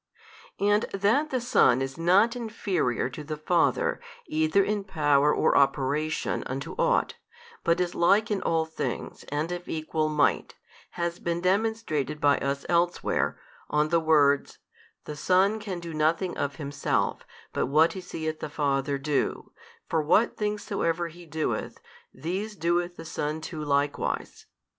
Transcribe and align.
And 0.59 0.85
that 0.93 1.29
the 1.29 1.39
Son 1.39 1.79
is 1.79 1.95
not 1.95 2.35
inferior 2.35 3.07
to 3.11 3.23
the 3.23 3.37
Father 3.37 3.99
either 4.25 4.63
in 4.63 4.83
Power 4.83 5.31
or 5.31 5.55
Operation 5.55 6.41
unto 6.47 6.73
ought, 6.79 7.13
but 7.63 7.79
is 7.79 7.93
Like 7.93 8.31
in 8.31 8.41
all 8.41 8.65
things 8.65 9.25
and 9.25 9.51
of 9.51 9.69
Equal 9.69 10.09
Might, 10.09 10.55
has 10.97 11.19
been 11.19 11.39
demonstrated 11.39 12.19
by 12.19 12.39
us 12.39 12.65
elsewhere, 12.67 13.39
on 13.69 13.89
the 13.89 13.99
words, 13.99 14.57
The 15.05 15.15
Son 15.15 15.59
can 15.59 15.79
do 15.79 15.93
nothing 15.93 16.35
of 16.35 16.55
Himself 16.55 17.23
but 17.53 17.67
what 17.67 17.93
He 17.93 18.01
seeth 18.01 18.39
the 18.39 18.49
Father 18.49 18.97
do: 18.97 19.51
for 19.87 20.01
what 20.01 20.35
things 20.35 20.63
soever 20.63 21.09
He 21.09 21.27
doeth, 21.27 21.77
these 22.11 22.55
doeth 22.55 22.95
the 22.95 23.05
Son 23.05 23.39
too 23.39 23.63
likewise. 23.63 24.47